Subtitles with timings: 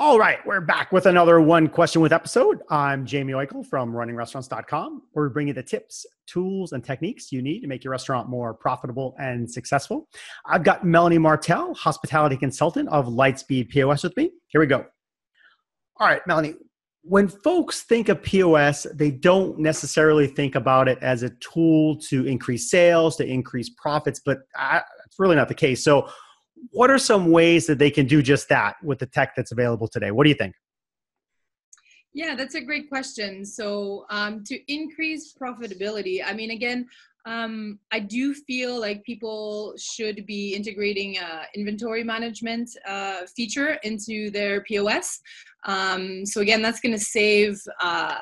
[0.00, 2.62] All right, we're back with another one question with episode.
[2.70, 5.02] I'm Jaime Oikle from runningrestaurants.com.
[5.12, 8.26] Where we bring you the tips, tools, and techniques you need to make your restaurant
[8.26, 10.08] more profitable and successful.
[10.46, 14.30] I've got Melanie Martell, hospitality consultant of Lightspeed POS with me.
[14.46, 14.86] Here we go.
[15.98, 16.54] All right, Melanie,
[17.02, 22.24] when folks think of POS, they don't necessarily think about it as a tool to
[22.26, 25.84] increase sales, to increase profits, but uh, that's really not the case.
[25.84, 26.08] So,
[26.70, 29.88] what are some ways that they can do just that with the tech that's available
[29.88, 30.10] today?
[30.10, 30.54] What do you think?
[32.12, 33.44] Yeah, that's a great question.
[33.44, 36.88] So, um, to increase profitability, I mean, again,
[37.26, 44.30] um, I do feel like people should be integrating uh, inventory management uh, feature into
[44.30, 45.20] their POS.
[45.64, 48.18] Um, so again, that's going to save uh,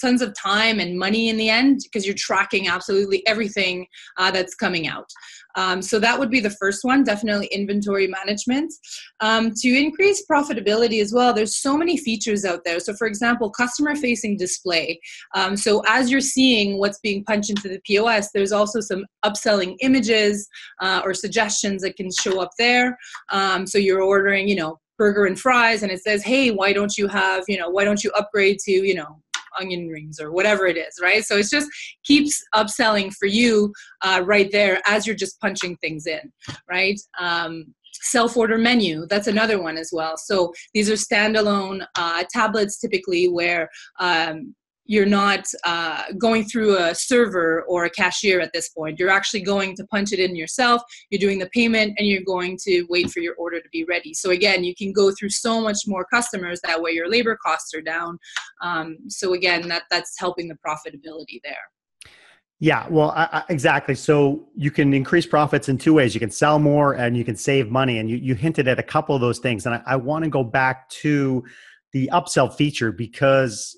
[0.00, 3.86] tons of time and money in the end because you're tracking absolutely everything
[4.18, 5.08] uh, that's coming out.
[5.56, 8.72] Um, so that would be the first one, definitely inventory management.
[9.20, 12.80] Um, to increase profitability as well, there's so many features out there.
[12.80, 15.00] So for example, customer facing display.
[15.34, 19.76] Um, so as you're seeing what's being punched into the POS, there's also some upselling
[19.80, 20.48] images
[20.80, 22.96] uh, or suggestions that can show up there.
[23.30, 26.96] Um, so you're ordering, you know, burger and fries and it says hey why don't
[26.96, 29.20] you have you know why don't you upgrade to you know
[29.60, 31.24] onion rings or whatever it is right?
[31.24, 31.68] So it just
[32.04, 33.72] keeps upselling for you
[34.02, 36.32] uh, right there as you're just punching things in
[36.68, 36.98] right?
[37.20, 40.16] Um, self order menu that's another one as well.
[40.16, 43.68] So these are standalone uh, tablets typically where
[44.00, 44.54] um,
[44.92, 48.98] you're not uh, going through a server or a cashier at this point.
[48.98, 50.82] You're actually going to punch it in yourself.
[51.08, 54.12] You're doing the payment and you're going to wait for your order to be ready.
[54.12, 56.60] So again, you can go through so much more customers.
[56.62, 58.18] That way, your labor costs are down.
[58.60, 61.64] Um, so again, that that's helping the profitability there.
[62.60, 63.94] Yeah, well, I, I, exactly.
[63.94, 66.12] So you can increase profits in two ways.
[66.12, 67.96] You can sell more and you can save money.
[67.96, 69.64] And you, you hinted at a couple of those things.
[69.64, 71.42] And I, I want to go back to
[71.92, 73.74] the upsell feature because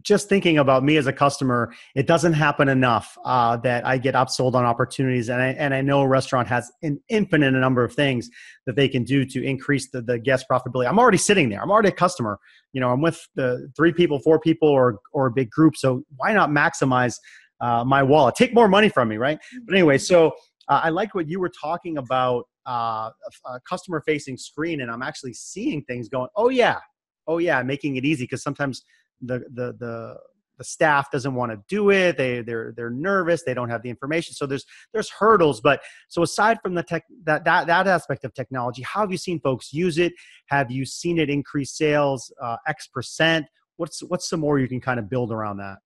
[0.00, 4.14] just thinking about me as a customer, it doesn't happen enough uh, that I get
[4.14, 5.28] upsold on opportunities.
[5.28, 8.30] And I, and I know a restaurant has an infinite number of things
[8.64, 10.88] that they can do to increase the, the guest profitability.
[10.88, 11.60] I'm already sitting there.
[11.60, 12.38] I'm already a customer.
[12.72, 15.76] You know, I'm with the three people, four people, or, or a big group.
[15.76, 17.16] So why not maximize
[17.60, 18.34] uh, my wallet?
[18.34, 19.38] Take more money from me, right?
[19.66, 20.28] But anyway, so
[20.68, 24.80] uh, I like what you were talking about uh, a, a customer facing screen.
[24.80, 26.78] And I'm actually seeing things going, oh, yeah.
[27.26, 27.62] Oh, yeah.
[27.62, 28.82] Making it easy because sometimes–
[29.22, 30.16] the the the
[30.58, 33.90] the staff doesn't want to do it they they're they're nervous they don't have the
[33.90, 34.34] information.
[34.34, 38.34] So there's there's hurdles but so aside from the tech that that, that aspect of
[38.34, 40.12] technology how have you seen folks use it?
[40.46, 43.46] Have you seen it increase sales uh, x percent?
[43.76, 45.78] What's what's some more you can kind of build around that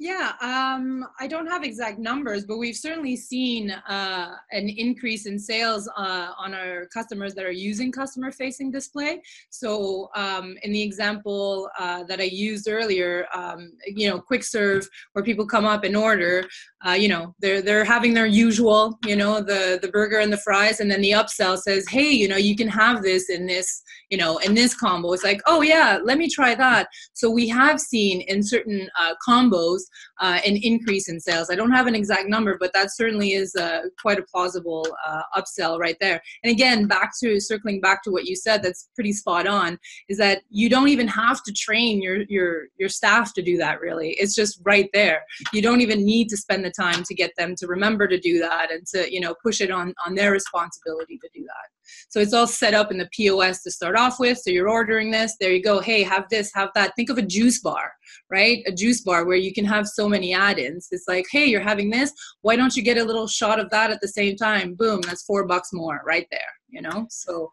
[0.00, 5.38] yeah, um, I don't have exact numbers, but we've certainly seen uh, an increase in
[5.38, 9.20] sales uh, on our customers that are using customer facing display.
[9.50, 14.88] So, um, in the example uh, that I used earlier, um, you know, quick serve,
[15.12, 16.44] where people come up and order,
[16.86, 20.38] uh, you know, they're they're having their usual, you know, the the burger and the
[20.38, 23.82] fries, and then the upsell says, hey, you know, you can have this in this,
[24.08, 25.12] you know, in this combo.
[25.12, 26.88] It's like, oh yeah, let me try that.
[27.12, 29.89] So we have seen in certain uh, combos
[30.20, 31.50] uh, an increase in sales.
[31.50, 35.22] I don't have an exact number, but that certainly is uh, quite a plausible uh,
[35.36, 36.20] upsell right there.
[36.42, 39.78] And again, back to circling back to what you said, that's pretty spot on.
[40.08, 43.80] Is that you don't even have to train your your your staff to do that.
[43.80, 45.22] Really, it's just right there.
[45.52, 48.38] You don't even need to spend the time to get them to remember to do
[48.40, 51.79] that and to you know push it on on their responsibility to do that.
[52.08, 54.38] So it's all set up in the POS to start off with.
[54.38, 55.80] So you're ordering this, there you go.
[55.80, 56.92] Hey, have this, have that.
[56.96, 57.92] Think of a juice bar,
[58.30, 58.62] right?
[58.66, 60.88] A juice bar where you can have so many add ins.
[60.90, 62.12] It's like, hey, you're having this.
[62.42, 64.74] Why don't you get a little shot of that at the same time?
[64.74, 67.06] Boom, that's four bucks more right there, you know?
[67.10, 67.50] So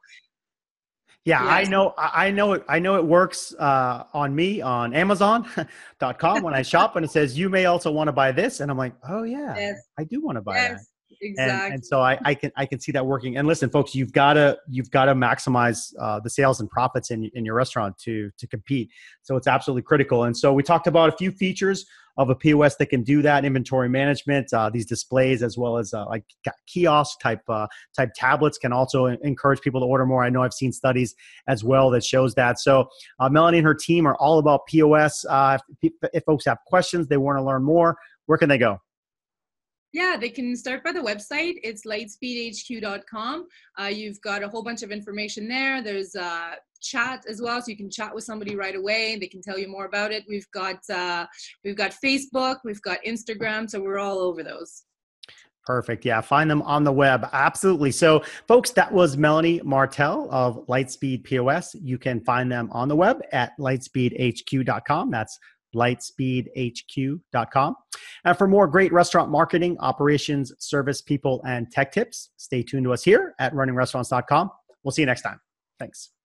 [1.26, 1.94] yeah, I know.
[1.98, 2.64] I know it.
[2.70, 7.38] I know it works uh, on me on Amazon.com when I shop, and it says
[7.38, 9.76] you may also want to buy this, and I'm like, oh yeah, yes.
[10.00, 10.72] I do want to buy yes.
[10.72, 10.86] that
[11.22, 11.66] exactly.
[11.66, 13.38] And, and so I, I, can I can see that working.
[13.38, 17.12] And listen, folks, you've got to you've got to maximize uh, the sales and profits
[17.12, 18.90] in in your restaurant to to compete.
[19.24, 20.26] So it's absolutely critical.
[20.26, 21.86] And so we talked about a few features
[22.18, 25.94] of a POS that can do that: inventory management, uh, these displays, as well as
[25.94, 26.24] uh, like
[26.68, 30.24] kiosk type uh, type tablets can also encourage people to order more.
[30.24, 31.16] I know I've seen studies
[31.48, 32.60] as well that shows that.
[32.60, 32.88] So
[33.20, 35.26] uh, Melanie and her team are all about POS.
[35.26, 38.80] Uh, if, if folks have questions, they want to learn more, where can they go?
[39.94, 41.56] Yeah, they can start by the website.
[41.64, 43.48] It's lightspeedhq.com.
[43.80, 45.82] Uh, you've got a whole bunch of information there.
[45.82, 49.18] There's uh, chat as well, so you can chat with somebody right away.
[49.18, 50.26] They can tell you more about it.
[50.28, 51.26] We've got uh,
[51.64, 54.84] we've got Facebook, we've got Instagram, so we're all over those.
[55.66, 56.06] Perfect.
[56.06, 57.28] Yeah, find them on the web.
[57.34, 57.92] Absolutely.
[57.92, 61.76] So, folks, that was Melanie Martell of Lightspeed POS.
[61.76, 65.12] You can find them on the web at lightspeedhq.com.
[65.12, 65.38] That's
[65.78, 67.76] lightspeedhq.com.
[68.26, 72.94] And for more great restaurant marketing, operations, service, people, and tech tips, stay tuned to
[72.94, 74.52] us here at runningrestaurants.com.
[74.84, 75.40] We'll see you next time.
[75.80, 76.17] Thanks.